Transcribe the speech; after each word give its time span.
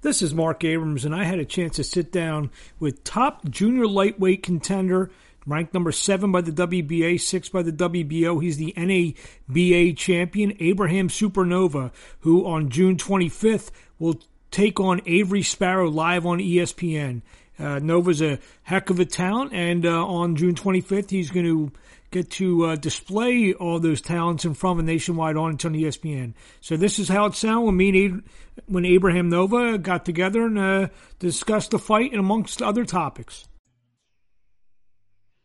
This 0.00 0.22
is 0.22 0.32
Marc 0.32 0.62
Abrams, 0.62 1.04
and 1.04 1.12
I 1.12 1.24
had 1.24 1.40
a 1.40 1.44
chance 1.44 1.74
to 1.74 1.82
sit 1.82 2.12
down 2.12 2.52
with 2.78 3.02
top 3.02 3.50
junior 3.50 3.88
lightweight 3.88 4.44
contender, 4.44 5.10
ranked 5.44 5.74
number 5.74 5.90
seven 5.90 6.30
by 6.30 6.40
the 6.40 6.52
WBA, 6.52 7.20
six 7.20 7.48
by 7.48 7.62
the 7.62 7.72
WBO. 7.72 8.40
He's 8.40 8.58
the 8.58 8.72
NABA 8.76 9.96
champion, 9.96 10.56
Abraham 10.60 11.08
Supernova, 11.08 11.90
who 12.20 12.46
on 12.46 12.68
June 12.68 12.96
25th 12.96 13.72
will 13.98 14.20
take 14.52 14.78
on 14.78 15.00
Avery 15.04 15.42
Sparrow 15.42 15.90
live 15.90 16.24
on 16.24 16.38
ESPN. 16.38 17.22
Uh, 17.58 17.80
Nova's 17.80 18.22
a 18.22 18.38
heck 18.62 18.90
of 18.90 19.00
a 19.00 19.04
talent, 19.04 19.52
and 19.52 19.84
uh, 19.84 20.06
on 20.06 20.36
June 20.36 20.54
25th, 20.54 21.10
he's 21.10 21.32
going 21.32 21.44
to 21.44 21.72
get 22.10 22.30
to 22.30 22.66
uh, 22.66 22.76
display 22.76 23.52
all 23.52 23.78
those 23.78 24.00
talents 24.00 24.44
in 24.44 24.54
front 24.54 24.78
of 24.78 24.84
a 24.84 24.86
nationwide 24.86 25.36
audience 25.36 25.64
on 25.64 25.74
ESPN. 25.74 26.34
So 26.60 26.76
this 26.76 26.98
is 26.98 27.08
how 27.08 27.26
it 27.26 27.34
sounded 27.34 27.66
when 27.66 27.76
me 27.76 28.06
and 28.06 28.22
when 28.66 28.84
Abraham 28.84 29.28
Nova 29.28 29.78
got 29.78 30.04
together 30.04 30.46
and 30.46 30.58
uh, 30.58 30.88
discussed 31.18 31.70
the 31.70 31.78
fight 31.78 32.12
and 32.12 32.20
amongst 32.20 32.62
other 32.62 32.84
topics. 32.84 33.46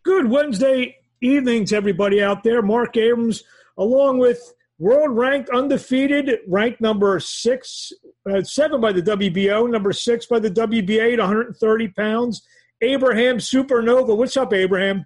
Good 0.03 0.29
Wednesday 0.29 0.97
evening 1.21 1.65
to 1.65 1.75
everybody 1.75 2.21
out 2.21 2.43
there. 2.43 2.61
Marc 2.61 2.97
Abrams, 2.97 3.43
along 3.77 4.19
with 4.19 4.53
world 4.79 5.15
ranked 5.15 5.49
undefeated, 5.49 6.29
ranked 6.47 6.81
number 6.81 7.19
six, 7.19 7.91
uh, 8.29 8.41
seven 8.41 8.81
by 8.81 8.91
the 8.91 9.01
WBO, 9.01 9.69
number 9.69 9.93
six 9.93 10.25
by 10.25 10.39
the 10.39 10.49
WBA 10.49 11.13
at 11.13 11.19
130 11.19 11.87
pounds. 11.89 12.45
Abraham 12.81 13.37
Supernova. 13.37 14.15
What's 14.15 14.35
up, 14.35 14.51
Abraham? 14.53 15.05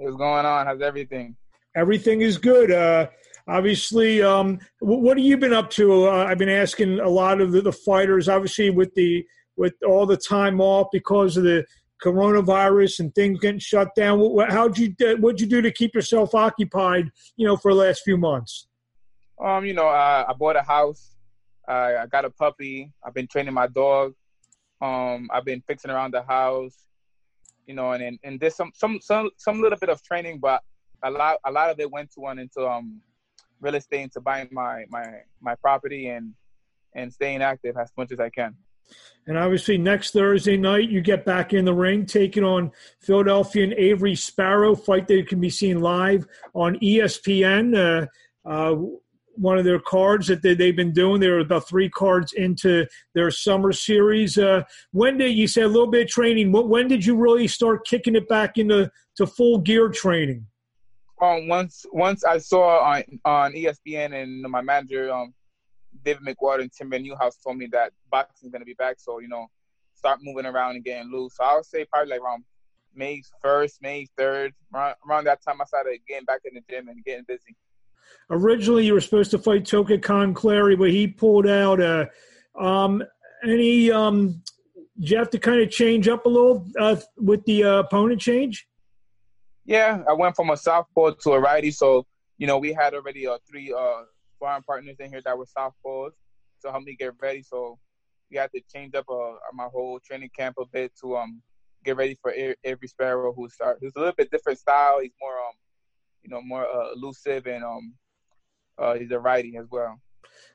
What's 0.00 0.16
going 0.16 0.46
on? 0.46 0.64
How's 0.64 0.80
everything? 0.80 1.36
Everything 1.76 2.22
is 2.22 2.38
good. 2.38 2.70
Uh, 2.70 3.08
obviously, 3.46 4.22
um, 4.22 4.58
what 4.78 5.18
have 5.18 5.26
you 5.26 5.36
been 5.36 5.52
up 5.52 5.68
to? 5.72 6.08
Uh, 6.08 6.24
I've 6.24 6.38
been 6.38 6.48
asking 6.48 7.00
a 7.00 7.08
lot 7.08 7.42
of 7.42 7.52
the, 7.52 7.60
the, 7.60 7.72
fighters, 7.72 8.26
obviously, 8.26 8.70
with 8.70 8.94
the 8.94 9.22
with 9.58 9.74
all 9.86 10.06
the 10.06 10.16
time 10.16 10.58
off 10.58 10.86
because 10.90 11.36
of 11.36 11.44
the 11.44 11.66
coronavirus 12.02 13.00
and 13.00 13.14
things 13.14 13.40
getting 13.40 13.58
shut 13.58 13.94
down. 13.94 14.38
How'd 14.48 14.78
you 14.78 14.94
what'd 15.18 15.38
you 15.38 15.46
do 15.46 15.60
to 15.60 15.70
keep 15.70 15.94
yourself 15.94 16.34
occupied? 16.34 17.10
You 17.36 17.46
know, 17.46 17.58
for 17.58 17.74
the 17.74 17.80
last 17.80 18.00
few 18.02 18.16
months. 18.16 18.68
Um, 19.38 19.66
you 19.66 19.74
know, 19.74 19.88
uh, 19.88 20.24
I 20.26 20.32
bought 20.32 20.56
a 20.56 20.62
house. 20.62 21.10
I 21.68 22.06
got 22.10 22.24
a 22.24 22.30
puppy. 22.30 22.90
I've 23.04 23.12
been 23.12 23.26
training 23.26 23.52
my 23.52 23.66
dog. 23.66 24.14
Um, 24.80 25.28
I've 25.30 25.44
been 25.44 25.62
fixing 25.66 25.90
around 25.90 26.14
the 26.14 26.22
house 26.22 26.86
you 27.70 27.76
know, 27.76 27.92
and 27.92 28.02
and, 28.02 28.18
and 28.24 28.40
there's 28.40 28.56
some 28.56 28.72
some 28.74 28.98
some 29.00 29.30
some 29.36 29.62
little 29.62 29.78
bit 29.78 29.90
of 29.90 30.02
training, 30.02 30.40
but 30.40 30.60
a 31.04 31.10
lot 31.10 31.38
a 31.44 31.52
lot 31.52 31.70
of 31.70 31.78
it 31.78 31.88
went 31.88 32.10
to 32.14 32.18
one 32.18 32.40
into 32.40 32.66
um 32.66 33.00
real 33.60 33.76
estate 33.76 34.02
into 34.02 34.20
buying 34.20 34.48
my 34.50 34.84
my 34.88 35.06
my 35.40 35.54
property 35.54 36.08
and 36.08 36.34
and 36.96 37.12
staying 37.12 37.42
active 37.42 37.76
as 37.76 37.92
much 37.96 38.10
as 38.10 38.18
I 38.18 38.28
can. 38.28 38.56
And 39.28 39.38
obviously, 39.38 39.78
next 39.78 40.12
Thursday 40.14 40.56
night, 40.56 40.90
you 40.90 41.00
get 41.00 41.24
back 41.24 41.52
in 41.52 41.64
the 41.64 41.72
ring, 41.72 42.06
taking 42.06 42.42
on 42.42 42.72
Philadelphia 42.98 43.62
and 43.62 43.74
Avery 43.74 44.16
Sparrow, 44.16 44.74
fight 44.74 45.06
that 45.06 45.28
can 45.28 45.40
be 45.40 45.50
seen 45.50 45.78
live 45.78 46.26
on 46.54 46.74
ESPN. 46.80 47.66
Uh, 47.78 48.06
uh, 48.48 48.74
one 49.40 49.58
of 49.58 49.64
their 49.64 49.80
cards 49.80 50.26
that 50.26 50.42
they, 50.42 50.50
have 50.50 50.76
been 50.76 50.92
doing. 50.92 51.20
They're 51.20 51.40
about 51.40 51.66
three 51.66 51.88
cards 51.88 52.34
into 52.34 52.86
their 53.14 53.30
summer 53.30 53.72
series. 53.72 54.36
Uh, 54.36 54.62
when 54.92 55.16
did 55.16 55.32
you 55.32 55.48
say 55.48 55.62
a 55.62 55.68
little 55.68 55.90
bit 55.90 56.02
of 56.02 56.08
training? 56.08 56.52
When 56.52 56.88
did 56.88 57.04
you 57.04 57.16
really 57.16 57.48
start 57.48 57.86
kicking 57.86 58.14
it 58.14 58.28
back 58.28 58.58
into 58.58 58.90
to 59.16 59.26
full 59.26 59.58
gear 59.58 59.88
training? 59.88 60.46
Um, 61.22 61.48
once 61.48 61.84
once 61.92 62.24
I 62.24 62.38
saw 62.38 62.80
on 62.80 63.02
on 63.24 63.52
ESPN 63.52 64.22
and 64.22 64.42
my 64.42 64.62
manager, 64.62 65.12
um, 65.12 65.34
David 66.04 66.22
McWater 66.24 66.62
and 66.62 66.72
Tim 66.72 66.90
Newhouse 66.90 67.36
told 67.36 67.58
me 67.58 67.66
that 67.72 67.92
boxing 68.10 68.48
is 68.48 68.52
gonna 68.52 68.64
be 68.64 68.74
back. 68.74 68.96
So 68.98 69.20
you 69.20 69.28
know, 69.28 69.46
start 69.94 70.20
moving 70.22 70.46
around 70.46 70.76
and 70.76 70.84
getting 70.84 71.10
loose. 71.10 71.36
So 71.36 71.44
I 71.44 71.56
would 71.56 71.66
say 71.66 71.84
probably 71.84 72.12
like 72.12 72.20
around 72.20 72.44
May 72.94 73.22
first, 73.42 73.82
May 73.82 74.06
third, 74.16 74.52
around, 74.74 74.94
around 75.08 75.24
that 75.24 75.42
time 75.42 75.60
I 75.60 75.64
started 75.64 76.00
getting 76.08 76.24
back 76.24 76.40
in 76.44 76.54
the 76.54 76.62
gym 76.68 76.88
and 76.88 77.04
getting 77.04 77.24
busy. 77.26 77.56
Originally, 78.30 78.86
you 78.86 78.94
were 78.94 79.00
supposed 79.00 79.30
to 79.32 79.38
fight 79.38 79.66
Toka 79.66 79.98
Clary, 79.98 80.76
but 80.76 80.90
he 80.90 81.06
pulled 81.06 81.46
out. 81.46 81.80
Uh, 81.80 82.06
um, 82.58 83.02
any 83.42 83.90
um, 83.90 84.42
did 84.98 85.10
you 85.10 85.16
have 85.16 85.30
to 85.30 85.38
kind 85.38 85.60
of 85.60 85.70
change 85.70 86.08
up 86.08 86.26
a 86.26 86.28
little 86.28 86.66
uh, 86.78 86.96
with 87.16 87.44
the 87.46 87.64
uh, 87.64 87.78
opponent 87.78 88.20
change? 88.20 88.66
Yeah, 89.64 90.02
I 90.08 90.12
went 90.12 90.36
from 90.36 90.50
a 90.50 90.56
southpaw 90.56 91.12
to 91.22 91.32
a 91.32 91.40
righty, 91.40 91.70
so 91.70 92.06
you 92.38 92.46
know 92.46 92.58
we 92.58 92.72
had 92.72 92.94
already 92.94 93.26
uh, 93.26 93.38
three 93.48 93.72
uh, 93.72 94.02
foreign 94.38 94.62
partners 94.62 94.96
in 95.00 95.10
here 95.10 95.22
that 95.24 95.38
were 95.38 95.46
southpaws 95.46 96.10
to 96.62 96.70
help 96.70 96.84
me 96.84 96.96
get 96.96 97.14
ready. 97.20 97.42
So 97.42 97.78
we 98.30 98.36
had 98.36 98.50
to 98.54 98.60
change 98.72 98.94
up 98.94 99.06
uh, 99.10 99.32
my 99.54 99.68
whole 99.72 99.98
training 100.00 100.30
camp 100.36 100.56
a 100.58 100.66
bit 100.66 100.92
to 101.00 101.16
um 101.16 101.42
get 101.84 101.96
ready 101.96 102.18
for 102.20 102.32
Avery 102.62 102.88
Sparrow, 102.88 103.32
who 103.32 103.48
start. 103.48 103.78
Who's 103.80 103.92
a 103.96 103.98
little 103.98 104.14
bit 104.14 104.30
different 104.30 104.58
style. 104.58 105.00
He's 105.00 105.12
more 105.20 105.38
um 105.38 105.54
you 106.22 106.30
know 106.30 106.42
more 106.42 106.66
uh, 106.66 106.92
elusive 106.92 107.46
and 107.46 107.64
um 107.64 107.94
uh, 108.80 108.94
he's 108.94 109.10
a 109.10 109.18
righty 109.18 109.56
as 109.56 109.66
well. 109.70 110.00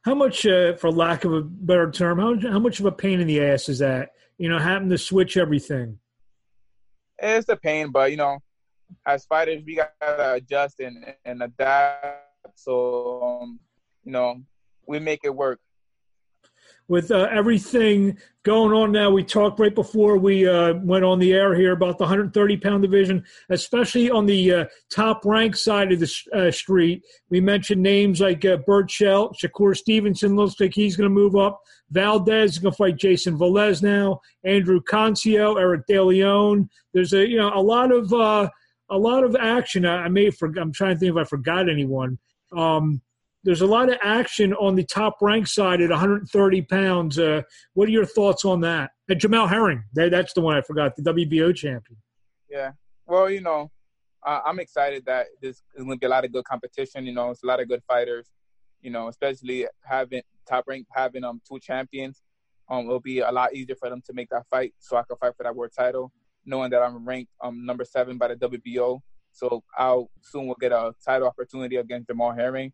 How 0.04 0.16
much, 0.16 0.46
uh, 0.46 0.76
for 0.76 0.92
lack 0.92 1.26
of 1.26 1.34
a 1.34 1.42
better 1.42 1.90
term, 1.92 2.20
how 2.20 2.52
how 2.52 2.60
much 2.60 2.80
of 2.80 2.86
a 2.86 2.92
pain 2.92 3.20
in 3.20 3.28
the 3.28 3.42
ass 3.42 3.70
is 3.70 3.80
that? 3.80 4.12
You 4.38 4.50
know, 4.50 4.60
having 4.60 4.90
to 4.90 4.98
switch 4.98 5.38
everything. 5.38 6.00
It's 7.18 7.50
a 7.50 7.56
pain, 7.56 7.92
but 7.92 8.12
you 8.12 8.18
know, 8.18 8.40
as 9.06 9.26
fighters, 9.26 9.64
we 9.66 9.76
gotta 9.76 10.34
adjust 10.34 10.80
and 10.80 11.14
and 11.24 11.42
adapt. 11.42 12.24
So, 12.56 13.24
um, 13.24 13.60
you 14.04 14.12
know, 14.12 14.42
we 14.88 15.00
make 15.00 15.22
it 15.24 15.36
work 15.36 15.60
with 16.88 17.12
uh, 17.12 17.28
everything 17.32 18.18
going 18.44 18.72
on 18.72 18.92
now. 18.92 19.10
We 19.10 19.24
talked 19.24 19.60
right 19.60 19.74
before 19.74 20.18
we 20.18 20.48
uh, 20.48 20.76
went 20.76 21.04
on 21.04 21.20
the 21.20 21.34
air 21.34 21.56
here 21.56 21.74
about 21.74 21.98
the 21.98 22.04
130 22.04 22.58
pound 22.58 22.84
division, 22.84 23.24
especially 23.50 24.12
on 24.12 24.26
the 24.26 24.54
uh, 24.54 24.66
top 24.92 25.26
rank 25.26 25.56
side 25.56 25.92
of 25.92 26.00
the 26.00 26.12
uh, 26.34 26.52
street. 26.52 27.04
We 27.30 27.42
mentioned 27.42 27.82
names 27.82 28.22
like 28.22 28.46
uh, 28.46 28.58
Berchelt, 28.68 29.36
Shakur 29.42 29.76
Stevenson 29.76 30.36
looks 30.36 30.60
like 30.60 30.74
he's 30.74 30.96
going 30.96 31.10
to 31.10 31.14
move 31.14 31.36
up. 31.36 31.60
Valdez 31.90 32.52
is 32.52 32.60
going 32.60 32.72
to 32.72 32.78
fight 32.78 32.98
Jayson 32.98 33.38
Velez 33.38 33.82
now. 33.82 34.20
Andrew 34.44 34.82
Cancio, 34.82 35.60
Eric 35.60 35.86
De 35.88 36.02
Leon. 36.02 36.70
There's 36.94 37.14
a 37.14 37.28
you 37.28 37.38
know 37.38 37.52
a 37.54 37.62
lot 37.62 37.92
of 37.92 38.12
uh, 38.14 38.50
a 38.90 38.98
lot 38.98 39.24
of 39.24 39.36
action. 39.36 39.86
I, 39.86 40.04
I 40.04 40.08
may 40.10 40.30
for, 40.30 40.52
I'm 40.60 40.72
trying 40.72 40.96
to 40.96 41.00
think 41.00 41.12
if 41.12 41.18
I 41.18 41.24
forgot 41.24 41.70
anyone. 41.70 42.20
Um, 42.56 43.02
there's 43.46 43.62
a 43.62 43.68
lot 43.68 43.90
of 43.90 43.98
action 44.02 44.54
on 44.56 44.76
the 44.76 44.84
top 44.84 45.18
rank 45.22 45.46
side 45.46 45.80
at 45.80 45.92
130 45.92 46.62
pounds. 46.64 47.20
Uh, 47.20 47.44
what 47.76 47.88
are 47.88 47.92
your 47.92 48.06
thoughts 48.06 48.44
on 48.44 48.60
that? 48.62 48.90
And 49.08 49.22
Jamel 49.22 49.48
Herring, 49.48 49.84
that, 49.94 50.10
that's 50.10 50.34
the 50.34 50.42
one 50.42 50.58
I 50.58 50.62
forgot, 50.62 50.96
the 50.96 51.04
WBO 51.04 51.56
champion. 51.56 51.98
Yeah. 52.50 52.72
Well, 53.06 53.30
you 53.30 53.42
know, 53.42 53.72
uh, 54.26 54.42
I'm 54.44 54.60
excited 54.60 55.06
that 55.06 55.28
there's 55.44 55.62
going 55.78 55.92
to 55.92 55.98
be 55.98 56.08
a 56.08 56.10
lot 56.10 56.26
of 56.26 56.34
good 56.34 56.44
competition. 56.44 57.06
You 57.06 57.14
know, 57.14 57.30
it's 57.30 57.44
a 57.44 57.46
lot 57.46 57.60
of 57.60 57.68
good 57.70 57.84
fighters. 57.88 58.28
You 58.82 58.90
know, 58.90 59.08
especially 59.10 59.68
having 59.84 60.22
top 60.48 60.66
rank, 60.68 60.88
having 60.92 61.24
um 61.24 61.42
two 61.48 61.60
champions. 61.60 62.22
Um, 62.70 62.86
it'll 62.86 63.00
be 63.00 63.20
a 63.20 63.32
lot 63.32 63.54
easier 63.56 63.76
for 63.76 63.90
them 63.90 64.02
to 64.06 64.14
make 64.14 64.30
that 64.30 64.44
fight, 64.50 64.74
so 64.80 64.98
I 64.98 65.04
can 65.04 65.18
fight 65.18 65.34
for 65.38 65.44
that 65.44 65.56
world 65.56 65.72
title, 65.76 66.12
knowing 66.46 66.72
that 66.72 66.82
I'm 66.82 67.08
ranked 67.08 67.32
um 67.42 67.66
number 67.66 67.84
seven 67.84 68.18
by 68.18 68.28
the 68.28 68.36
WBO. 68.36 69.00
So 69.32 69.64
I'll 69.78 70.10
soon 70.22 70.48
will 70.48 70.56
get 70.56 70.72
a 70.72 70.94
title 71.04 71.28
opportunity 71.28 71.78
against 71.78 72.10
Jamel 72.10 72.36
Herring 72.36 72.74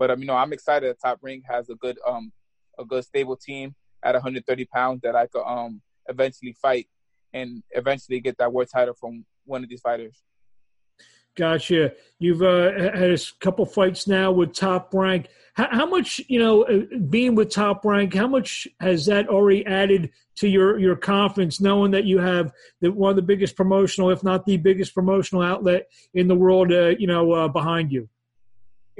but 0.00 0.10
um, 0.10 0.18
you 0.20 0.26
know, 0.26 0.34
I'm 0.34 0.54
excited 0.54 0.88
that 0.88 0.98
Top 0.98 1.18
Rank 1.20 1.44
has 1.46 1.68
a 1.68 1.74
good 1.74 1.98
um 2.04 2.32
a 2.78 2.84
good 2.84 3.04
stable 3.04 3.36
team 3.36 3.74
at 4.02 4.14
130 4.14 4.64
pounds 4.64 5.02
that 5.02 5.14
I 5.14 5.26
could 5.26 5.44
um 5.44 5.82
eventually 6.08 6.56
fight 6.60 6.88
and 7.34 7.62
eventually 7.72 8.18
get 8.18 8.38
that 8.38 8.52
world 8.52 8.68
title 8.72 8.94
from 8.98 9.26
one 9.44 9.62
of 9.62 9.68
these 9.68 9.82
fighters. 9.82 10.22
Gotcha. 11.36 11.92
You've 12.18 12.42
uh, 12.42 12.72
had 12.72 13.10
a 13.12 13.18
couple 13.40 13.64
fights 13.64 14.08
now 14.08 14.32
with 14.32 14.52
Top 14.52 14.92
Rank. 14.92 15.28
How, 15.54 15.68
how, 15.70 15.86
much, 15.86 16.20
you 16.28 16.40
know, 16.40 16.64
uh, 16.64 16.80
being 17.08 17.36
with 17.36 17.50
Top 17.50 17.84
Rank, 17.84 18.14
how 18.14 18.26
much 18.26 18.66
has 18.80 19.06
that 19.06 19.28
already 19.28 19.64
added 19.64 20.10
to 20.36 20.48
your 20.48 20.78
your 20.78 20.96
confidence, 20.96 21.60
knowing 21.60 21.92
that 21.92 22.04
you 22.04 22.18
have 22.18 22.52
the, 22.80 22.90
one 22.90 23.10
of 23.10 23.16
the 23.16 23.22
biggest 23.22 23.54
promotional, 23.54 24.10
if 24.10 24.24
not 24.24 24.44
the 24.44 24.56
biggest 24.56 24.92
promotional 24.92 25.42
outlet 25.42 25.86
in 26.14 26.26
the 26.26 26.34
world, 26.34 26.72
uh, 26.72 26.94
you 26.98 27.06
know, 27.06 27.30
uh, 27.32 27.48
behind 27.48 27.92
you? 27.92 28.08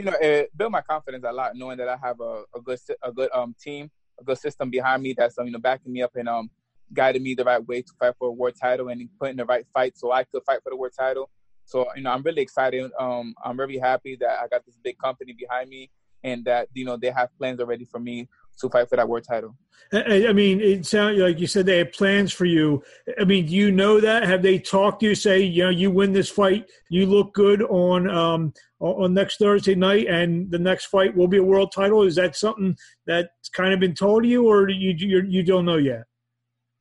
You 0.01 0.07
know, 0.07 0.17
it 0.19 0.51
built 0.57 0.73
my 0.73 0.81
confidence 0.81 1.25
a 1.29 1.33
lot, 1.33 1.55
knowing 1.55 1.77
that 1.77 1.89
I 1.89 1.97
have 2.03 2.21
a, 2.21 2.45
a 2.57 2.61
good 2.63 2.79
a 3.03 3.13
good 3.13 3.29
um 3.35 3.55
team, 3.61 3.91
a 4.19 4.25
good 4.25 4.39
system 4.39 4.71
behind 4.71 5.03
me 5.03 5.15
that's 5.17 5.37
um, 5.39 5.45
you 5.45 5.53
know 5.53 5.59
backing 5.59 5.93
me 5.93 6.01
up 6.01 6.17
and 6.17 6.27
um 6.27 6.51
guiding 6.95 7.23
me 7.23 7.35
the 7.35 7.45
right 7.45 7.65
way 7.67 7.83
to 7.83 7.93
fight 8.01 8.15
for 8.19 8.29
a 8.29 8.33
world 8.33 8.55
title 8.59 8.89
and 8.89 9.07
putting 9.21 9.37
the 9.37 9.45
right 9.45 9.67
fight 9.75 9.99
so 9.99 10.11
I 10.11 10.25
could 10.25 10.43
fight 10.45 10.61
for 10.63 10.71
the 10.71 10.77
world 10.77 10.95
title. 10.99 11.29
So 11.67 11.87
you 11.95 12.03
know, 12.03 12.13
I'm 12.13 12.23
really 12.23 12.41
excited. 12.41 12.91
Um, 12.99 13.35
I'm 13.45 13.61
really 13.61 13.77
happy 13.77 14.17
that 14.21 14.41
I 14.43 14.49
got 14.49 14.65
this 14.65 14.79
big 14.83 14.97
company 14.97 15.35
behind 15.35 15.69
me 15.69 15.91
and 16.25 16.47
that 16.47 16.69
you 16.73 16.87
know 16.87 16.97
they 16.97 17.11
have 17.11 17.29
plans 17.37 17.61
already 17.61 17.85
for 17.85 18.01
me 18.01 18.27
to 18.59 18.69
fight 18.69 18.89
for 18.89 18.97
that 18.97 19.09
world 19.09 19.25
title. 19.29 19.57
I 19.93 20.33
mean, 20.33 20.61
it 20.61 20.87
sounds 20.87 21.19
like 21.19 21.41
you 21.41 21.49
said 21.49 21.67
they 21.67 21.79
have 21.79 21.93
plans 21.93 22.33
for 22.33 22.45
you. 22.45 22.83
I 23.21 23.25
mean, 23.25 23.47
do 23.47 23.53
you 23.53 23.73
know 23.73 23.99
that? 23.99 24.23
Have 24.23 24.41
they 24.41 24.59
talked 24.59 25.01
to 25.01 25.07
you? 25.07 25.15
Say, 25.17 25.41
you 25.41 25.65
know, 25.65 25.71
you 25.71 25.91
win 25.91 26.13
this 26.13 26.29
fight, 26.29 26.67
you 26.91 27.07
look 27.07 27.35
good 27.35 27.63
on 27.63 28.09
um, 28.09 28.53
on 28.79 29.15
next 29.15 29.39
Thursday 29.39 29.75
night, 29.75 30.07
and 30.07 30.49
the 30.51 30.61
next 30.61 30.87
fight 30.87 31.17
will 31.17 31.27
be 31.27 31.39
a 31.39 31.43
world 31.43 31.73
title. 31.75 32.05
Is 32.05 32.15
that 32.17 32.37
something 32.37 32.77
that's 33.07 33.49
kind 33.53 33.75
of 33.75 33.81
been 33.81 33.95
told 33.95 34.23
to 34.23 34.29
you, 34.29 34.47
or 34.47 34.69
you 34.69 34.95
you 34.97 35.23
you 35.27 35.43
don't 35.43 35.65
know 35.65 35.77
yet? 35.77 36.05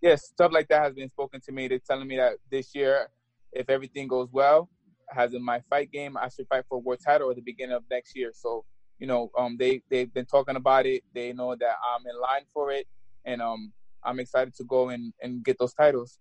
Yes, 0.01 0.25
stuff 0.25 0.51
like 0.53 0.67
that 0.67 0.83
has 0.83 0.93
been 0.93 1.09
spoken 1.09 1.41
to 1.41 1.51
me. 1.51 1.67
They're 1.67 1.79
telling 1.79 2.07
me 2.07 2.17
that 2.17 2.33
this 2.51 2.75
year, 2.75 3.09
if 3.51 3.69
everything 3.69 4.07
goes 4.07 4.29
well, 4.31 4.69
has 5.09 5.33
in 5.33 5.43
my 5.43 5.61
fight 5.69 5.91
game, 5.91 6.15
I 6.15 6.29
should 6.29 6.47
fight 6.47 6.65
for 6.69 6.75
a 6.75 6.79
world 6.79 6.99
title 7.03 7.29
at 7.29 7.35
the 7.35 7.41
beginning 7.41 7.75
of 7.75 7.83
next 7.89 8.15
year. 8.15 8.31
So, 8.33 8.65
you 8.99 9.07
know, 9.07 9.31
um, 9.37 9.57
they 9.57 9.81
they've 9.89 10.13
been 10.13 10.25
talking 10.25 10.55
about 10.55 10.85
it. 10.85 11.03
They 11.13 11.33
know 11.33 11.55
that 11.55 11.75
I'm 11.83 12.05
in 12.05 12.19
line 12.19 12.45
for 12.53 12.71
it 12.71 12.87
and 13.25 13.41
um, 13.41 13.71
I'm 14.03 14.19
excited 14.19 14.55
to 14.55 14.63
go 14.63 14.89
and, 14.89 15.13
and 15.21 15.43
get 15.43 15.57
those 15.59 15.73
titles. 15.73 16.19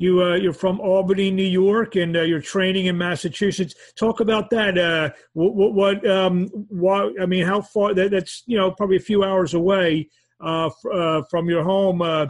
You 0.00 0.22
uh, 0.22 0.36
you're 0.36 0.52
from 0.52 0.78
Albany, 0.78 1.32
New 1.32 1.42
York, 1.42 1.96
and 1.96 2.16
uh, 2.16 2.22
you're 2.22 2.40
training 2.40 2.86
in 2.86 2.96
Massachusetts. 2.96 3.74
Talk 3.98 4.20
about 4.20 4.50
that. 4.50 4.78
Uh, 4.78 5.10
what, 5.32 5.74
what 5.74 6.08
um, 6.08 6.46
why, 6.68 7.10
I 7.20 7.26
mean, 7.26 7.44
how 7.44 7.62
far? 7.62 7.94
That, 7.94 8.12
that's 8.12 8.44
you 8.46 8.56
know 8.56 8.70
probably 8.70 8.96
a 8.96 9.00
few 9.00 9.24
hours 9.24 9.54
away 9.54 10.08
uh, 10.40 10.70
uh, 10.92 11.22
from 11.28 11.48
your 11.48 11.64
home. 11.64 12.00
Uh, 12.00 12.28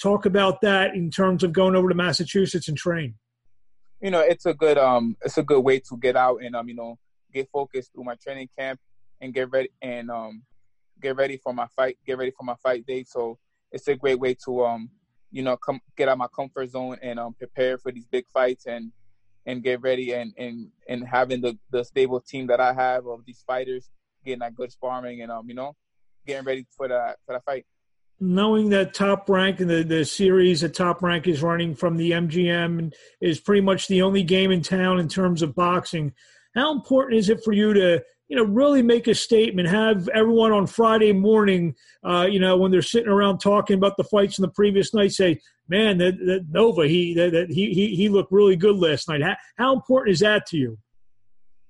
talk 0.00 0.24
about 0.24 0.62
that 0.62 0.94
in 0.94 1.10
terms 1.10 1.42
of 1.42 1.52
going 1.52 1.76
over 1.76 1.90
to 1.90 1.94
Massachusetts 1.94 2.68
and 2.68 2.78
train. 2.78 3.16
You 4.00 4.10
know, 4.10 4.20
it's 4.20 4.46
a 4.46 4.54
good 4.54 4.78
um, 4.78 5.18
it's 5.22 5.36
a 5.36 5.42
good 5.42 5.60
way 5.60 5.80
to 5.80 5.96
get 5.98 6.16
out 6.16 6.42
and 6.42 6.56
um, 6.56 6.70
you 6.70 6.74
know, 6.74 6.98
get 7.32 7.48
focused 7.52 7.92
through 7.92 8.04
my 8.04 8.14
training 8.16 8.48
camp 8.58 8.80
and 9.20 9.34
get 9.34 9.50
ready 9.50 9.70
and 9.82 10.10
um, 10.10 10.42
get 11.00 11.16
ready 11.16 11.36
for 11.36 11.52
my 11.52 11.66
fight, 11.76 11.98
get 12.06 12.18
ready 12.18 12.30
for 12.30 12.44
my 12.44 12.54
fight 12.62 12.86
day. 12.86 13.04
So 13.04 13.38
it's 13.72 13.88
a 13.88 13.96
great 13.96 14.18
way 14.18 14.34
to 14.44 14.64
um, 14.64 14.90
you 15.30 15.42
know, 15.42 15.56
come 15.56 15.80
get 15.96 16.08
out 16.08 16.18
my 16.18 16.28
comfort 16.34 16.70
zone 16.70 16.96
and 17.02 17.18
um 17.18 17.34
prepare 17.34 17.78
for 17.78 17.92
these 17.92 18.06
big 18.06 18.26
fights 18.28 18.66
and 18.66 18.92
and 19.46 19.62
get 19.62 19.80
ready 19.80 20.12
and 20.12 20.32
and 20.38 20.68
and 20.88 21.06
having 21.06 21.40
the 21.40 21.58
the 21.70 21.84
stable 21.84 22.20
team 22.20 22.46
that 22.46 22.60
I 22.60 22.72
have 22.72 23.06
of 23.06 23.24
these 23.24 23.42
fighters 23.46 23.90
getting 24.24 24.40
that 24.40 24.54
good 24.54 24.72
sparring 24.72 25.22
and 25.22 25.30
um, 25.30 25.48
you 25.48 25.54
know, 25.54 25.74
getting 26.26 26.44
ready 26.44 26.66
for 26.76 26.88
that 26.88 27.18
for 27.26 27.34
that 27.34 27.44
fight. 27.44 27.66
Knowing 28.20 28.68
that 28.70 28.94
top 28.94 29.28
rank 29.28 29.60
and 29.60 29.70
the, 29.70 29.84
the 29.84 30.04
series 30.04 30.62
that 30.62 30.74
top 30.74 31.02
rank 31.02 31.28
is 31.28 31.40
running 31.40 31.72
from 31.72 31.96
the 31.96 32.10
MGM 32.10 32.92
is 33.20 33.38
pretty 33.38 33.60
much 33.60 33.86
the 33.86 34.02
only 34.02 34.24
game 34.24 34.50
in 34.50 34.60
town 34.60 34.98
in 34.98 35.06
terms 35.06 35.40
of 35.40 35.54
boxing, 35.54 36.12
how 36.54 36.72
important 36.72 37.18
is 37.18 37.28
it 37.28 37.42
for 37.44 37.52
you 37.52 37.72
to 37.74 38.02
you 38.28 38.36
know, 38.36 38.44
really 38.44 38.82
make 38.82 39.08
a 39.08 39.14
statement. 39.14 39.68
Have 39.68 40.08
everyone 40.08 40.52
on 40.52 40.66
Friday 40.66 41.12
morning, 41.12 41.74
uh, 42.04 42.28
you 42.30 42.38
know, 42.38 42.56
when 42.58 42.70
they're 42.70 42.82
sitting 42.82 43.08
around 43.08 43.38
talking 43.38 43.76
about 43.76 43.96
the 43.96 44.04
fights 44.04 44.38
in 44.38 44.42
the 44.42 44.50
previous 44.50 44.92
night, 44.92 45.12
say, 45.12 45.40
"Man, 45.68 45.98
that, 45.98 46.18
that 46.18 46.46
Nova, 46.50 46.86
he 46.86 47.14
that, 47.14 47.32
that, 47.32 47.50
he 47.50 47.72
he 47.72 47.96
he 47.96 48.08
looked 48.08 48.30
really 48.30 48.56
good 48.56 48.76
last 48.76 49.08
night." 49.08 49.22
How, 49.22 49.36
how 49.56 49.74
important 49.74 50.12
is 50.12 50.20
that 50.20 50.46
to 50.46 50.58
you? 50.58 50.78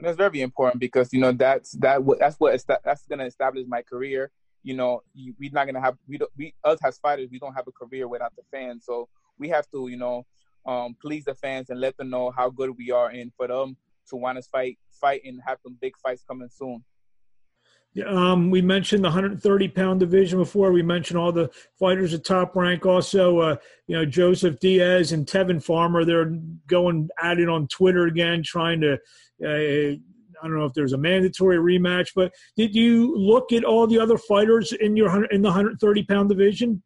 That's 0.00 0.16
very 0.16 0.40
important 0.40 0.80
because 0.80 1.12
you 1.12 1.20
know 1.20 1.32
that's 1.32 1.72
that 1.72 2.00
that's 2.18 2.36
what 2.38 2.60
that's 2.84 3.06
going 3.06 3.20
to 3.20 3.26
establish 3.26 3.64
my 3.68 3.82
career. 3.82 4.30
You 4.64 4.74
know, 4.74 5.02
we're 5.14 5.52
not 5.52 5.64
going 5.64 5.76
to 5.76 5.80
have 5.80 5.96
we 6.08 6.18
don't, 6.18 6.30
we 6.36 6.54
us 6.64 6.78
as 6.84 6.98
fighters 6.98 7.28
we 7.30 7.38
don't 7.38 7.54
have 7.54 7.68
a 7.68 7.72
career 7.72 8.08
without 8.08 8.34
the 8.34 8.42
fans, 8.50 8.84
so 8.84 9.08
we 9.38 9.48
have 9.50 9.70
to 9.70 9.86
you 9.86 9.96
know 9.96 10.26
um, 10.66 10.96
please 11.00 11.24
the 11.24 11.34
fans 11.36 11.70
and 11.70 11.80
let 11.80 11.96
them 11.96 12.10
know 12.10 12.32
how 12.32 12.50
good 12.50 12.76
we 12.76 12.90
are, 12.90 13.10
and 13.10 13.32
for 13.36 13.46
them 13.46 13.76
to 14.10 14.16
want 14.16 14.36
to 14.36 14.42
fight, 14.42 14.78
fight, 14.90 15.22
and 15.24 15.40
have 15.46 15.58
some 15.62 15.76
big 15.80 15.94
fights 16.02 16.24
coming 16.26 16.48
soon. 16.50 16.84
Yeah, 17.94 18.04
Um, 18.06 18.50
we 18.50 18.60
mentioned 18.60 19.02
the 19.02 19.08
130 19.08 19.68
pound 19.68 20.00
division 20.00 20.38
before. 20.38 20.72
We 20.72 20.82
mentioned 20.82 21.18
all 21.18 21.32
the 21.32 21.50
fighters 21.78 22.12
at 22.14 22.24
top 22.24 22.54
rank. 22.54 22.84
Also, 22.84 23.38
uh, 23.38 23.56
you 23.86 23.96
know, 23.96 24.04
Joseph 24.04 24.60
Diaz 24.60 25.12
and 25.12 25.26
Tevin 25.26 25.62
Farmer. 25.62 26.04
They're 26.04 26.32
going 26.66 27.08
at 27.22 27.38
it 27.38 27.48
on 27.48 27.66
Twitter 27.68 28.06
again, 28.06 28.42
trying 28.42 28.80
to. 28.82 28.98
Uh, 29.44 29.96
I 30.40 30.46
don't 30.46 30.56
know 30.56 30.66
if 30.66 30.74
there's 30.74 30.92
a 30.92 30.98
mandatory 30.98 31.56
rematch, 31.56 32.10
but 32.14 32.32
did 32.56 32.72
you 32.72 33.16
look 33.16 33.52
at 33.52 33.64
all 33.64 33.88
the 33.88 33.98
other 33.98 34.18
fighters 34.18 34.72
in 34.72 34.96
your 34.96 35.24
in 35.32 35.42
the 35.42 35.48
130 35.48 36.04
pound 36.04 36.28
division? 36.28 36.82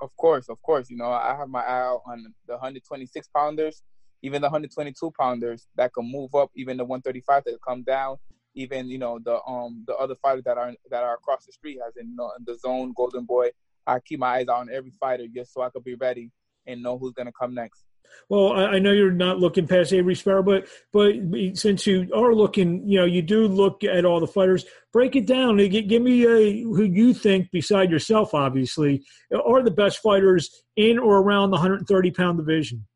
Of 0.00 0.16
course, 0.16 0.48
of 0.48 0.60
course. 0.62 0.90
You 0.90 0.96
know, 0.96 1.10
I 1.10 1.36
have 1.36 1.48
my 1.48 1.60
eye 1.60 1.82
out 1.82 2.02
on 2.06 2.34
the 2.46 2.54
126 2.54 3.28
pounders 3.28 3.82
even 4.22 4.42
the 4.42 4.46
122 4.46 5.12
pounders 5.18 5.66
that 5.76 5.92
can 5.92 6.10
move 6.10 6.34
up, 6.34 6.50
even 6.54 6.76
the 6.76 6.84
135 6.84 7.44
that 7.44 7.58
come 7.66 7.82
down, 7.82 8.16
even 8.54 8.88
you 8.88 8.98
know 8.98 9.18
the 9.24 9.40
um 9.44 9.84
the 9.86 9.94
other 9.96 10.16
fighters 10.16 10.44
that 10.44 10.58
are 10.58 10.72
that 10.90 11.02
are 11.02 11.14
across 11.14 11.46
the 11.46 11.52
street, 11.52 11.78
as 11.86 11.96
in, 11.96 12.10
you 12.10 12.16
know, 12.16 12.32
in 12.38 12.44
the 12.44 12.56
zone, 12.58 12.92
Golden 12.96 13.24
Boy. 13.24 13.50
I 13.86 14.00
keep 14.00 14.18
my 14.18 14.38
eyes 14.38 14.48
on 14.48 14.68
every 14.70 14.92
fighter 15.00 15.26
just 15.34 15.54
so 15.54 15.62
I 15.62 15.70
could 15.70 15.84
be 15.84 15.94
ready 15.94 16.30
and 16.66 16.82
know 16.82 16.98
who's 16.98 17.14
gonna 17.14 17.32
come 17.32 17.54
next. 17.54 17.84
Well, 18.30 18.52
I 18.52 18.78
know 18.78 18.92
you're 18.92 19.10
not 19.10 19.38
looking 19.38 19.66
past 19.66 19.92
Avery 19.92 20.14
Sparrow, 20.14 20.42
but 20.42 20.66
but 20.92 21.12
since 21.54 21.86
you 21.86 22.10
are 22.14 22.34
looking, 22.34 22.88
you 22.88 22.98
know, 22.98 23.04
you 23.04 23.22
do 23.22 23.46
look 23.46 23.84
at 23.84 24.04
all 24.04 24.20
the 24.20 24.26
fighters. 24.26 24.64
Break 24.92 25.14
it 25.14 25.26
down. 25.26 25.58
Give 25.58 26.02
me 26.02 26.24
a, 26.24 26.62
who 26.62 26.84
you 26.84 27.12
think, 27.12 27.50
beside 27.50 27.90
yourself, 27.90 28.34
obviously, 28.34 29.04
are 29.32 29.62
the 29.62 29.70
best 29.70 29.98
fighters 29.98 30.50
in 30.76 30.98
or 30.98 31.18
around 31.18 31.50
the 31.50 31.56
130 31.56 32.10
pound 32.10 32.38
division 32.38 32.86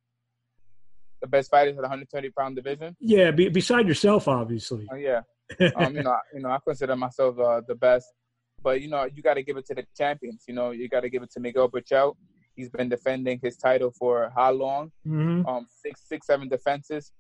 the 1.23 1.29
best 1.29 1.51
fighters 1.51 1.71
in 1.71 1.77
the 1.77 1.83
130 1.83 2.31
pound 2.31 2.57
division. 2.57 2.95
Yeah, 3.01 3.31
be, 3.31 3.49
beside 3.49 3.89
yourself, 3.89 4.29
obviously. 4.29 4.87
Uh, 4.93 4.97
yeah, 4.97 5.21
um, 5.77 5.97
you 5.97 6.03
know, 6.03 6.17
you 6.35 6.41
know, 6.41 6.51
I 6.51 6.59
consider 6.67 6.97
myself 6.97 7.39
uh, 7.39 7.63
the 7.67 7.77
best, 7.77 8.07
but 8.63 8.83
you 8.83 8.89
know, 8.89 9.05
you 9.05 9.23
got 9.23 9.35
to 9.35 9.43
give 9.43 9.57
it 9.57 9.67
to 9.67 9.75
the 9.75 9.85
champions. 9.97 10.45
You 10.47 10.55
know, 10.55 10.73
you 10.73 10.89
got 10.89 11.01
to 11.01 11.09
give 11.09 11.23
it 11.23 11.31
to 11.33 11.41
Miguel 11.41 11.71
Berchelt. 11.71 12.17
He's 12.55 12.69
been 12.69 12.91
defending 12.91 13.41
his 13.43 13.57
title 13.57 13.93
for 13.99 14.31
how 14.37 14.53
long? 14.53 14.93
Mm-hmm. 15.07 15.47
Um, 15.47 15.67
six, 15.71 16.03
six, 16.07 16.27
seven 16.27 16.49
defenses. 16.49 17.13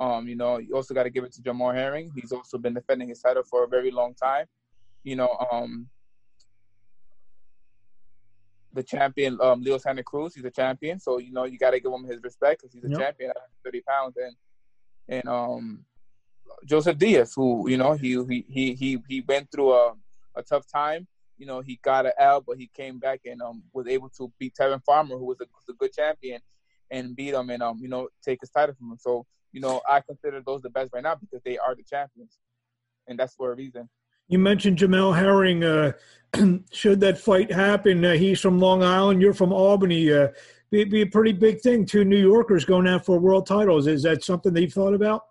Um, 0.00 0.26
you 0.26 0.34
know, 0.34 0.58
you 0.58 0.74
also 0.74 0.94
got 0.94 1.04
to 1.04 1.10
give 1.10 1.24
it 1.24 1.32
to 1.34 1.42
Jamel 1.42 1.74
Herring. 1.74 2.10
He's 2.16 2.32
also 2.32 2.58
been 2.58 2.74
defending 2.74 3.08
his 3.08 3.20
title 3.20 3.42
for 3.48 3.64
a 3.64 3.68
very 3.68 3.90
long 3.90 4.14
time. 4.14 4.46
You 5.04 5.16
know, 5.16 5.36
um, 5.52 5.88
the 8.72 8.82
champion, 8.82 9.38
um, 9.40 9.62
Leo 9.62 9.78
Santa 9.78 10.02
Cruz. 10.02 10.34
He's 10.34 10.44
a 10.44 10.50
champion, 10.50 10.98
so 10.98 11.18
you 11.18 11.32
know 11.32 11.44
you 11.44 11.58
got 11.58 11.70
to 11.70 11.80
give 11.80 11.92
him 11.92 12.04
his 12.04 12.22
respect 12.22 12.60
because 12.60 12.72
he's 12.72 12.84
a 12.84 12.88
yep. 12.88 12.98
champion 12.98 13.30
at 13.30 13.36
30 13.64 13.80
pounds. 13.82 14.16
And 14.16 14.36
and 15.08 15.28
um, 15.28 15.84
Joseph 16.64 16.98
Diaz, 16.98 17.32
who 17.34 17.68
you 17.68 17.76
know 17.76 17.94
he 17.94 18.22
he 18.28 18.44
he 18.48 18.74
he 18.74 19.02
he 19.08 19.20
went 19.22 19.50
through 19.50 19.72
a 19.72 19.94
a 20.36 20.42
tough 20.42 20.66
time. 20.66 21.06
You 21.36 21.46
know 21.46 21.60
he 21.60 21.80
got 21.82 22.06
an 22.06 22.12
L, 22.18 22.40
but 22.40 22.58
he 22.58 22.70
came 22.74 22.98
back 22.98 23.20
and 23.24 23.42
um 23.42 23.62
was 23.72 23.86
able 23.86 24.10
to 24.10 24.32
beat 24.38 24.54
Tevin 24.54 24.82
Farmer, 24.84 25.16
who 25.16 25.26
was 25.26 25.40
a, 25.40 25.44
was 25.44 25.68
a 25.68 25.72
good 25.72 25.92
champion, 25.92 26.40
and 26.90 27.16
beat 27.16 27.34
him 27.34 27.50
and 27.50 27.62
um 27.62 27.78
you 27.80 27.88
know 27.88 28.08
take 28.22 28.40
his 28.40 28.50
title 28.50 28.74
from 28.74 28.92
him. 28.92 28.98
So 28.98 29.26
you 29.52 29.60
know 29.60 29.80
I 29.88 30.00
consider 30.00 30.42
those 30.44 30.62
the 30.62 30.70
best 30.70 30.90
right 30.92 31.02
now 31.02 31.16
because 31.16 31.42
they 31.44 31.58
are 31.58 31.74
the 31.74 31.82
champions, 31.82 32.38
and 33.08 33.18
that's 33.18 33.34
for 33.34 33.52
a 33.52 33.56
reason. 33.56 33.88
You 34.30 34.38
mentioned 34.38 34.78
Jamel 34.78 35.14
Herring. 35.16 35.64
Uh, 35.64 35.92
should 36.72 37.00
that 37.00 37.18
fight 37.18 37.50
happen, 37.50 38.04
uh, 38.04 38.12
he's 38.12 38.40
from 38.40 38.60
Long 38.60 38.84
Island, 38.84 39.20
you're 39.20 39.34
from 39.34 39.52
Albany. 39.52 40.12
Uh, 40.12 40.28
be, 40.70 40.84
be 40.84 41.02
a 41.02 41.06
pretty 41.06 41.32
big 41.32 41.60
thing. 41.60 41.84
Two 41.84 42.04
New 42.04 42.16
Yorkers 42.16 42.64
going 42.64 42.86
out 42.86 43.04
for 43.04 43.18
world 43.18 43.46
titles. 43.46 43.88
Is 43.88 44.04
that 44.04 44.22
something 44.22 44.54
that 44.54 44.60
you've 44.60 44.72
thought 44.72 44.94
about? 44.94 45.22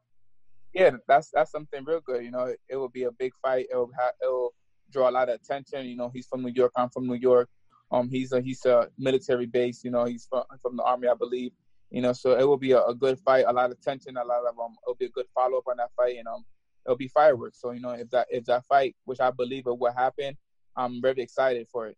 Yeah, 0.74 0.92
that's 1.08 1.32
that's 1.34 1.52
something 1.52 1.86
real 1.86 2.02
good. 2.02 2.26
You 2.26 2.32
know, 2.32 2.44
it, 2.44 2.60
it 2.68 2.76
will 2.76 2.90
be 2.90 3.04
a 3.04 3.12
big 3.14 3.32
fight. 3.42 3.68
It 3.72 3.76
will 3.78 3.90
ha- 3.98 4.12
it 4.22 4.28
will 4.28 4.54
draw 4.92 5.10
a 5.10 5.12
lot 5.12 5.30
of 5.30 5.36
attention. 5.36 5.86
You 5.86 5.96
know, 5.96 6.12
he's 6.14 6.28
from 6.28 6.44
New 6.44 6.52
York. 6.54 6.74
I'm 6.76 6.90
from 6.90 7.08
New 7.08 7.16
York. 7.16 7.48
Um, 7.92 8.10
he's 8.10 8.34
a 8.34 8.42
he's 8.42 8.66
a 8.66 8.90
military 8.98 9.46
base. 9.46 9.82
You 9.86 9.92
know, 9.92 10.04
he's 10.04 10.28
from 10.30 10.44
from 10.62 10.76
the 10.76 10.84
army, 10.84 11.08
I 11.08 11.16
believe. 11.16 11.54
You 11.90 12.02
know, 12.02 12.12
so 12.12 12.38
it 12.38 12.44
will 12.44 12.58
be 12.58 12.74
a, 12.74 12.84
a 12.84 12.94
good 12.94 13.18
fight. 13.20 13.46
A 13.48 13.54
lot 13.54 13.72
of 13.72 13.80
tension. 13.80 14.18
A 14.18 14.24
lot 14.26 14.46
of 14.46 14.60
um, 14.60 14.76
it'll 14.84 14.96
be 14.96 15.06
a 15.06 15.10
good 15.10 15.26
follow 15.34 15.60
up 15.60 15.68
on 15.68 15.78
that 15.78 15.90
fight. 15.96 16.18
And 16.18 16.28
um, 16.28 16.44
it'll 16.90 16.98
be 16.98 17.08
fireworks. 17.08 17.62
So 17.62 17.72
you 17.72 17.80
know, 17.80 17.92
if 17.92 18.10
that 18.10 18.28
if 18.30 18.46
that 18.46 18.66
fight, 18.66 18.96
which 19.06 19.20
I 19.20 19.32
believe 19.32 19.68
it 19.68 19.78
will 19.78 19.94
happen, 19.94 20.36
I'm 20.76 21.02
very 21.02 21.22
excited 21.22 21.68
for 21.72 21.88
it. 21.88 21.98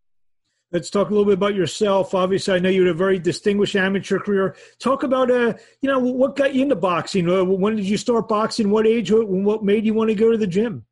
Let's 0.73 0.89
talk 0.89 1.09
a 1.09 1.11
little 1.11 1.25
bit 1.25 1.33
about 1.33 1.55
yourself. 1.55 2.13
Obviously, 2.13 2.53
I 2.53 2.59
know 2.59 2.69
you 2.69 2.85
had 2.85 2.91
a 2.91 2.97
very 2.97 3.19
distinguished 3.19 3.75
amateur 3.75 4.19
career. 4.19 4.55
Talk 4.79 5.03
about, 5.03 5.29
uh, 5.29 5.53
you 5.81 5.89
know, 5.89 5.99
what 5.99 6.37
got 6.37 6.55
you 6.55 6.61
into 6.61 6.77
boxing? 6.77 7.29
Uh, 7.29 7.43
when 7.43 7.75
did 7.75 7.85
you 7.85 7.97
start 7.97 8.29
boxing? 8.29 8.69
What 8.69 8.87
age? 8.87 9.11
What 9.11 9.65
made 9.65 9.85
you 9.85 9.93
want 9.93 10.09
to 10.11 10.15
go 10.15 10.31
to 10.31 10.37
the 10.37 10.47
gym? 10.47 10.85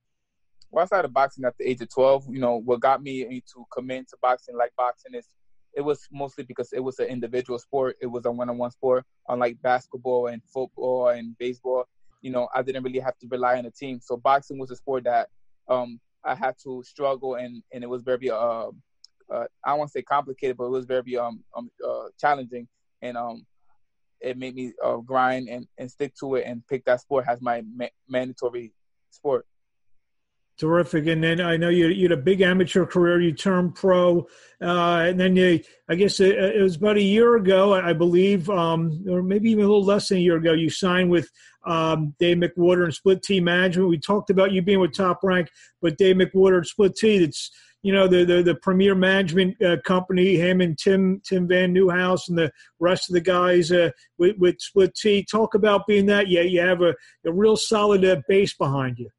Well, 0.70 0.84
I 0.84 0.86
started 0.86 1.13
boxing 1.13 1.46
at 1.46 1.58
the 1.58 1.70
age 1.70 1.79
of 1.79 1.89
12. 1.89 2.25
You 2.29 2.41
know, 2.41 2.58
what 2.58 2.82
got 2.82 3.01
me 3.01 3.22
into 3.22 3.65
commit 3.72 4.10
to 4.10 4.18
boxing 4.22 4.58
like 4.58 4.72
boxing 4.75 5.13
is 5.13 5.27
it 5.74 5.82
was 5.82 6.08
mostly 6.12 6.44
because 6.44 6.74
it 6.74 6.82
was 6.82 7.00
an 7.00 7.08
individual 7.08 7.58
sport. 7.58 7.96
It 8.01 8.08
was 8.08 8.25
a 8.25 8.32
one-on-one 8.32 8.72
sport, 8.72 9.06
unlike 9.29 9.62
basketball 9.62 10.27
and 10.27 10.41
football 10.44 11.10
and 11.10 11.38
baseball 11.38 11.86
you 12.22 12.32
know, 12.32 12.48
I 12.54 12.62
didn't 12.62 12.84
really 12.84 13.00
have 13.00 13.18
to 13.20 13.28
rely 13.30 13.58
on 13.58 13.66
a 13.66 13.72
team. 13.72 14.00
So 14.02 14.18
boxing 14.18 14.60
was 14.60 14.72
a 14.72 14.76
sport 14.76 15.06
that 15.06 15.30
um, 15.68 16.00
I 16.24 16.36
had 16.36 16.56
to 16.64 16.84
struggle 16.84 17.36
and 17.36 17.64
and 17.74 17.84
it 17.84 17.90
was 17.90 18.04
very 18.04 18.30
uh, 18.30 18.70
uh 19.34 19.46
I 19.64 19.74
won't 19.74 19.92
say 19.92 20.02
complicated, 20.02 20.58
but 20.58 20.66
it 20.66 20.72
was 20.72 20.86
very 20.86 21.18
um, 21.18 21.44
um 21.56 21.70
uh, 21.88 22.08
challenging 22.20 22.68
and 23.02 23.18
um 23.18 23.46
it 24.22 24.38
made 24.38 24.56
me 24.56 24.74
uh, 24.84 24.98
grind 24.98 25.48
and, 25.48 25.66
and 25.78 25.90
stick 25.90 26.14
to 26.20 26.36
it 26.36 26.44
and 26.46 26.66
pick 26.68 26.84
that 26.86 27.00
sport 27.00 27.26
as 27.28 27.42
my 27.42 27.64
ma- 27.74 27.86
mandatory 28.10 28.74
sport. 29.12 29.46
Terrific. 30.60 31.08
And 31.08 31.24
then 31.24 31.39
I 31.39 31.56
know 31.56 31.70
you, 31.70 31.88
you 31.88 32.10
had 32.10 32.12
a 32.12 32.22
big 32.22 32.42
amateur 32.42 32.86
career. 32.86 33.22
You 33.22 33.32
turned 33.32 33.75
pro, 33.75 34.28
uh, 34.62 35.06
and 35.08 35.18
then 35.18 35.38
you, 35.38 35.62
I 35.88 35.96
guess 35.96 36.20
it, 36.20 36.38
it, 36.38 36.62
was 36.62 36.75
about 36.75 36.98
a 36.98 37.01
year 37.01 37.38
ago, 37.38 37.74
I 37.74 37.94
believe, 37.94 38.50
um, 38.50 39.06
or 39.10 39.24
maybe 39.24 39.51
even 39.51 39.63
a 39.63 39.68
little 39.68 39.86
less 39.86 40.10
than 40.10 40.18
a 40.18 40.22
year 40.22 40.36
ago. 40.36 40.51
You 40.51 40.70
signed 40.70 41.12
with 41.12 41.30
um, 41.66 42.13
Dave 42.20 42.38
McWater 42.38 42.84
and 42.84 42.94
Split 42.94 43.24
T 43.24 43.39
Management. 43.39 43.88
We 43.88 44.00
talked 44.00 44.32
about 44.32 44.51
you 44.51 44.62
being 44.62 44.82
with 44.82 44.94
Top 44.94 45.22
Rank, 45.24 45.48
but 45.82 45.98
Dave 45.98 46.18
McWater 46.18 46.58
and 46.58 46.68
Split 46.68 46.98
T. 46.98 47.20
That's 47.20 47.51
you 47.82 47.94
know 47.94 48.10
the 48.10 48.25
the, 48.25 48.44
the 48.44 48.56
premier 48.56 48.96
management 48.96 49.62
uh, 49.63 49.78
company. 49.86 50.36
Him 50.36 50.60
and 50.60 50.78
Tim 50.78 51.22
Tim 51.24 51.48
Van 51.48 51.72
Newhouse 51.72 52.28
and 52.28 52.38
the 52.38 52.51
rest 52.82 53.10
of 53.10 53.13
the 53.13 53.22
guys 53.22 53.72
uh, 53.72 53.92
with, 54.18 54.36
with 54.38 54.60
Split 54.60 54.94
T. 54.94 55.24
Talk 55.24 55.56
about 55.56 55.88
being 55.88 56.08
that. 56.08 56.28
Yeah, 56.28 56.42
you 56.42 56.60
have 56.60 56.82
a, 56.82 56.96
a 57.25 57.32
real 57.32 57.56
solid 57.56 58.04
uh, 58.04 58.18
base 58.28 58.54
behind 58.54 59.00
you 59.00 59.10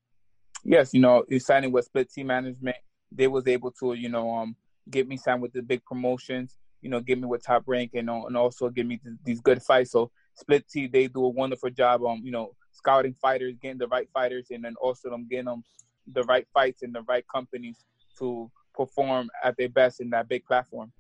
yes, 0.64 0.95
you 0.95 1.00
know, 1.00 1.25
signing 1.38 1.73
with 1.73 1.87
Split 1.87 2.11
T 2.12 2.23
Management, 2.23 2.76
they 3.12 3.26
was 3.26 3.47
able 3.47 3.71
to, 3.73 3.95
you 3.95 4.09
know, 4.09 4.31
um, 4.31 4.57
get 4.88 5.09
me 5.09 5.17
signed 5.17 5.43
with 5.43 5.52
the 5.52 5.62
big 5.62 5.85
promotions, 5.85 6.57
you 6.81 6.90
know, 6.90 7.00
get 7.00 7.19
me 7.19 7.26
with 7.26 7.45
top 7.45 7.64
rank 7.67 7.93
and, 7.95 8.09
and 8.09 8.37
also 8.37 8.69
give 8.71 8.87
me 8.87 8.97
th- 8.99 9.17
these 9.25 9.40
good 9.40 9.62
fights. 9.62 9.93
So 9.93 10.11
Split 10.35 10.69
T, 10.69 10.87
they 10.87 11.07
do 11.09 11.25
a 11.25 11.29
wonderful 11.29 11.71
job 11.71 12.02
on, 12.02 12.25
you 12.25 12.31
know, 12.31 12.55
scouting 12.73 13.14
fighters, 13.21 13.55
getting 13.61 13.79
the 13.79 13.88
right 13.88 14.09
fighters, 14.14 14.47
and 14.50 14.64
then 14.64 14.75
also 14.81 15.11
them 15.11 15.26
getting 15.29 15.47
them 15.47 15.62
the 16.07 16.23
right 16.25 16.47
fights 16.55 16.83
and 16.83 16.95
the 16.95 17.02
right 17.02 17.25
companies 17.33 17.85
to 18.19 18.50
perform 18.75 19.29
at 19.45 19.57
their 19.57 19.69
best 19.69 20.00
in 20.00 20.11
that 20.11 20.29
big 20.29 20.45
platform. 20.47 20.93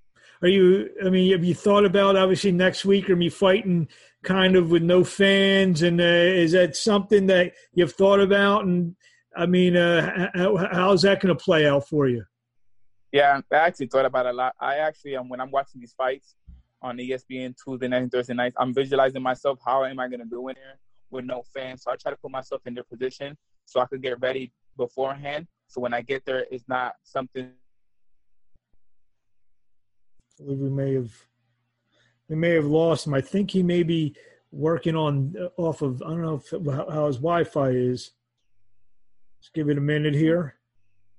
Are 0.42 0.48
you? 0.48 0.90
I 1.04 1.10
mean, 1.10 1.32
have 1.32 1.44
you 1.44 1.54
thought 1.54 1.84
about 1.84 2.16
obviously 2.16 2.52
next 2.52 2.84
week? 2.84 3.10
Are 3.10 3.20
you 3.20 3.30
fighting 3.30 3.88
kind 4.22 4.56
of 4.56 4.70
with 4.70 4.82
no 4.82 5.04
fans? 5.04 5.82
And 5.82 6.00
uh, 6.00 6.04
is 6.04 6.52
that 6.52 6.76
something 6.76 7.26
that 7.26 7.54
you've 7.74 7.92
thought 7.92 8.20
about? 8.20 8.64
And 8.64 8.96
I 9.36 9.46
mean, 9.46 9.76
uh, 9.76 10.30
how's 10.72 11.02
that 11.02 11.20
going 11.20 11.36
to 11.36 11.42
play 11.42 11.66
out 11.66 11.88
for 11.88 12.08
you? 12.08 12.24
Yeah, 13.12 13.40
I 13.52 13.56
actually 13.56 13.86
thought 13.86 14.06
about 14.06 14.26
it 14.26 14.30
a 14.30 14.32
lot. 14.32 14.54
I 14.60 14.76
actually, 14.76 15.16
um, 15.16 15.28
when 15.28 15.40
I'm 15.40 15.50
watching 15.50 15.80
these 15.80 15.92
fights 15.92 16.36
on 16.82 16.96
ESPN 16.96 17.54
Tuesday 17.62 17.88
night 17.88 18.02
and 18.02 18.12
Thursday 18.12 18.34
nights, 18.34 18.56
I'm 18.58 18.72
visualizing 18.72 19.22
myself. 19.22 19.58
How 19.64 19.84
am 19.84 19.98
I 19.98 20.08
going 20.08 20.20
to 20.20 20.26
do 20.26 20.48
in 20.48 20.54
there 20.54 20.78
with 21.10 21.24
no 21.24 21.42
fans? 21.54 21.82
So 21.82 21.90
I 21.90 21.96
try 21.96 22.10
to 22.10 22.16
put 22.16 22.30
myself 22.30 22.62
in 22.66 22.74
their 22.74 22.84
position 22.84 23.36
so 23.64 23.80
I 23.80 23.86
could 23.86 24.02
get 24.02 24.20
ready 24.20 24.52
beforehand. 24.76 25.46
So 25.66 25.80
when 25.80 25.94
I 25.94 26.02
get 26.02 26.24
there, 26.24 26.46
it's 26.50 26.64
not 26.68 26.94
something. 27.02 27.50
I 30.40 30.44
believe 30.44 30.58
we 30.58 30.70
may 30.70 30.94
have 30.94 31.10
we 32.28 32.36
may 32.36 32.50
have 32.50 32.64
lost 32.64 33.06
him. 33.06 33.14
I 33.14 33.20
think 33.20 33.50
he 33.50 33.62
may 33.62 33.82
be 33.82 34.14
working 34.52 34.96
on 34.96 35.34
off 35.56 35.82
of 35.82 36.00
I 36.02 36.10
don't 36.10 36.22
know 36.22 36.42
if, 36.44 36.50
how 36.94 37.06
his 37.06 37.16
Wi-Fi 37.16 37.70
is. 37.70 38.12
Let's 39.40 39.50
give 39.54 39.70
it 39.70 39.78
a 39.78 39.80
minute 39.80 40.14
here. 40.14 40.54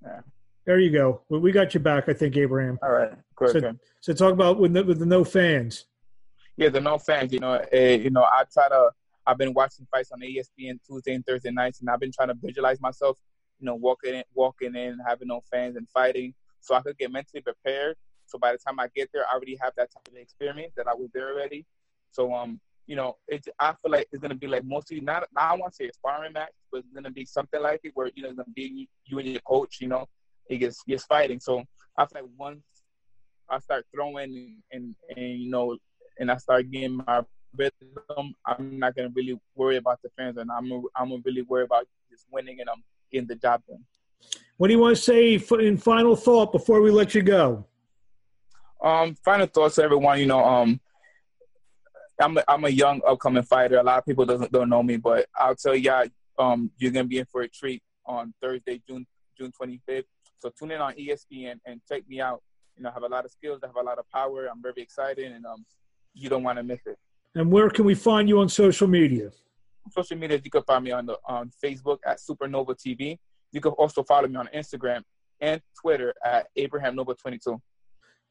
Yeah. 0.03 0.19
There 0.65 0.79
you 0.79 0.91
go. 0.91 1.21
We 1.29 1.51
got 1.51 1.73
you 1.73 1.79
back, 1.79 2.07
I 2.07 2.13
think, 2.13 2.37
Abraham. 2.37 2.77
All 2.83 2.91
right. 2.91 3.13
Good. 3.35 3.51
So, 3.51 3.75
so 3.99 4.13
talk 4.13 4.33
about 4.33 4.59
with 4.59 4.73
the, 4.73 4.83
with 4.83 4.99
the 4.99 5.07
no 5.07 5.23
fans. 5.23 5.85
Yeah, 6.55 6.69
the 6.69 6.81
no 6.81 6.99
fans. 6.99 7.33
You 7.33 7.39
know, 7.39 7.53
uh, 7.53 7.77
you 7.77 8.11
know, 8.11 8.21
I 8.23 8.43
try 8.53 8.69
to. 8.69 8.91
I've 9.25 9.39
been 9.39 9.53
watching 9.55 9.87
fights 9.89 10.11
on 10.11 10.19
ESPN 10.19 10.79
Tuesday 10.85 11.15
and 11.15 11.25
Thursday 11.25 11.49
nights, 11.49 11.79
and 11.79 11.89
I've 11.89 11.99
been 11.99 12.11
trying 12.11 12.27
to 12.27 12.35
visualize 12.35 12.79
myself. 12.79 13.17
You 13.59 13.65
know, 13.65 13.75
walking 13.75 14.13
in, 14.13 14.23
walking 14.35 14.75
in, 14.75 14.99
having 15.05 15.29
no 15.29 15.41
fans 15.51 15.77
and 15.77 15.89
fighting, 15.89 16.35
so 16.59 16.75
I 16.75 16.81
could 16.81 16.97
get 16.99 17.11
mentally 17.11 17.41
prepared. 17.41 17.95
So 18.27 18.37
by 18.37 18.51
the 18.51 18.59
time 18.59 18.79
I 18.79 18.87
get 18.95 19.09
there, 19.11 19.23
I 19.29 19.33
already 19.33 19.57
have 19.61 19.73
that 19.77 19.91
type 19.91 20.07
of 20.07 20.15
experience 20.15 20.73
that 20.77 20.87
I 20.87 20.93
was 20.93 21.09
there 21.11 21.33
already. 21.33 21.65
So 22.11 22.33
um, 22.33 22.59
you 22.87 22.95
know, 22.95 23.17
it's 23.27 23.47
I 23.59 23.73
feel 23.81 23.91
like 23.91 24.07
it's 24.11 24.21
gonna 24.21 24.35
be 24.35 24.47
like 24.47 24.63
mostly 24.65 24.99
not, 24.99 25.25
not 25.33 25.51
I 25.51 25.55
want 25.55 25.73
to 25.73 25.75
say 25.75 25.87
a 25.87 25.93
sparring 25.93 26.33
match, 26.33 26.51
but 26.71 26.79
it's 26.79 26.93
gonna 26.93 27.11
be 27.11 27.25
something 27.25 27.61
like 27.61 27.81
it 27.83 27.91
where 27.93 28.09
you 28.15 28.23
know 28.23 28.29
it's 28.29 28.37
gonna 28.37 28.49
be 28.55 28.87
you 29.05 29.19
and 29.19 29.27
your 29.27 29.41
coach, 29.41 29.77
you 29.81 29.87
know, 29.87 30.07
it 30.49 30.57
gets 30.57 30.83
gets 30.83 31.05
fighting. 31.05 31.39
So 31.39 31.63
I 31.97 32.05
feel 32.05 32.23
like 32.23 32.31
once 32.37 32.63
I 33.49 33.59
start 33.59 33.85
throwing 33.93 34.33
and, 34.33 34.55
and, 34.71 34.95
and 35.15 35.41
you 35.41 35.49
know, 35.49 35.77
and 36.19 36.31
I 36.31 36.37
start 36.37 36.71
getting 36.71 37.03
my 37.05 37.23
rhythm, 37.55 38.33
I'm 38.45 38.79
not 38.79 38.95
gonna 38.95 39.11
really 39.13 39.39
worry 39.55 39.77
about 39.77 40.01
the 40.01 40.09
fans, 40.17 40.37
and 40.37 40.49
I'm 40.51 40.71
a, 40.71 40.81
I'm 40.95 41.09
gonna 41.09 41.21
really 41.25 41.43
worry 41.43 41.63
about 41.63 41.87
just 42.09 42.25
winning 42.31 42.59
and 42.59 42.69
I'm 42.69 42.83
getting 43.11 43.27
the 43.27 43.35
job 43.35 43.61
done. 43.67 43.83
What 44.57 44.67
do 44.67 44.73
you 44.73 44.79
want 44.79 44.95
to 44.95 45.01
say 45.01 45.41
in 45.59 45.77
final 45.77 46.15
thought 46.15 46.51
before 46.51 46.81
we 46.81 46.91
let 46.91 47.15
you 47.15 47.23
go? 47.23 47.65
Um, 48.83 49.15
final 49.15 49.47
thoughts, 49.47 49.79
everyone. 49.79 50.19
You 50.19 50.27
know, 50.27 50.43
um, 50.43 50.79
I'm 52.21 52.37
a, 52.37 52.43
I'm 52.47 52.65
a 52.65 52.69
young 52.69 53.01
upcoming 53.07 53.43
fighter. 53.43 53.77
A 53.77 53.83
lot 53.83 53.97
of 53.97 54.05
people 54.05 54.25
doesn't 54.25 54.51
don't 54.51 54.69
know 54.69 54.83
me, 54.83 54.97
but 54.97 55.27
I'll 55.35 55.55
tell 55.55 55.75
y'all, 55.75 56.05
um, 56.37 56.71
you're 56.77 56.91
gonna 56.91 57.05
be 57.05 57.19
in 57.19 57.25
for 57.25 57.41
a 57.41 57.47
treat 57.47 57.81
on 58.05 58.33
Thursday, 58.41 58.81
June 58.87 59.05
June 59.37 59.51
25th. 59.51 60.05
So 60.39 60.51
tune 60.57 60.71
in 60.71 60.81
on 60.81 60.93
ESPN 60.93 61.59
and 61.65 61.81
check 61.87 62.03
me 62.07 62.21
out. 62.21 62.41
You 62.75 62.83
know, 62.83 62.89
I 62.89 62.93
have 62.93 63.03
a 63.03 63.07
lot 63.07 63.25
of 63.25 63.31
skills. 63.31 63.59
I 63.63 63.67
have 63.67 63.75
a 63.75 63.81
lot 63.81 63.99
of 63.99 64.09
power. 64.09 64.47
I'm 64.47 64.61
very 64.61 64.81
excited, 64.81 65.31
and 65.31 65.45
um, 65.45 65.65
you 66.13 66.29
don't 66.29 66.43
want 66.43 66.57
to 66.57 66.63
miss 66.63 66.79
it. 66.85 66.97
And 67.35 67.51
where 67.51 67.69
can 67.69 67.85
we 67.85 67.95
find 67.95 68.27
you 68.27 68.39
on 68.39 68.49
social 68.49 68.87
media? 68.87 69.31
Social 69.91 70.17
media, 70.17 70.39
you 70.43 70.51
can 70.51 70.63
find 70.63 70.83
me 70.83 70.91
on 70.91 71.05
the 71.05 71.17
on 71.25 71.51
Facebook 71.63 71.99
at 72.05 72.19
Supernova 72.19 72.75
TV. 72.75 73.17
You 73.51 73.61
can 73.61 73.71
also 73.73 74.03
follow 74.03 74.27
me 74.27 74.35
on 74.35 74.49
Instagram 74.53 75.03
and 75.39 75.61
Twitter 75.79 76.13
at 76.23 76.47
Abraham 76.55 76.95
Nova 76.95 77.13
22. 77.13 77.61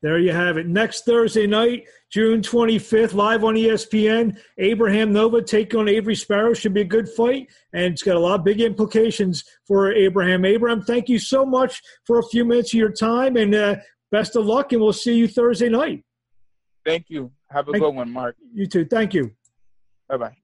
There 0.03 0.19
you 0.19 0.33
have 0.33 0.57
it. 0.57 0.67
Next 0.67 1.05
Thursday 1.05 1.47
night, 1.47 1.85
June 2.11 2.41
25th, 2.41 3.13
live 3.13 3.45
on 3.45 3.55
ESPN. 3.55 4.39
Abraham 4.57 5.13
Nova 5.13 5.43
take 5.43 5.75
on 5.75 5.89
Avery 5.89 6.15
Sparrow. 6.15 6.55
Should 6.55 6.73
be 6.73 6.81
a 6.81 6.85
good 6.85 7.09
fight, 7.09 7.49
and 7.75 7.93
it's 7.93 8.03
got 8.03 8.17
a 8.17 8.21
lot 8.21 8.41
of 8.41 8.45
big 8.45 8.63
implications 8.63 9.45
for 9.67 9.93
Abraham. 9.93 10.47
Abraham, 10.47 10.81
thank 10.81 11.11
you 11.11 11.19
so 11.19 11.45
much 11.45 11.83
for 12.07 12.19
a 12.19 12.23
few 12.23 12.47
minutes 12.47 12.73
of 12.73 12.79
your 12.79 12.93
time, 12.93 13.37
and 13.37 13.55
uh, 13.55 13.77
best 14.11 14.37
of 14.37 14.47
luck, 14.47 14.73
and 14.73 14.81
we'll 14.81 14.95
see 14.95 15.15
you 15.15 15.29
Thursday 15.29 15.69
night. 15.69 16.03
Thank 16.87 17.11
you. 17.11 17.31
Have 17.51 17.69
a 17.69 17.73
thank, 17.73 17.85
good 17.85 17.95
one, 17.95 18.11
Marc. 18.11 18.37
You 18.55 18.67
too. 18.67 18.87
Thank 18.87 19.13
you. 19.13 19.33
Bye 20.09 20.17
bye. 20.17 20.40